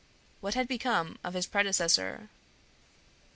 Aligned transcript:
What 0.39 0.55
had 0.55 0.67
become 0.67 1.19
of 1.23 1.35
his 1.35 1.45
predecessor? 1.45 2.29